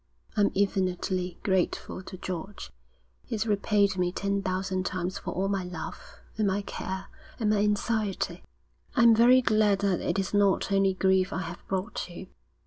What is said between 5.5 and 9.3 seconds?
love, and my care, and my anxiety.' 'I'm